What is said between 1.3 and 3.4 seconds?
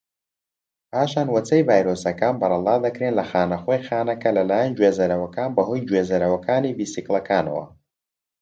وەچەی ڤایرۆسەکان بەرەڵا دەکرێن لە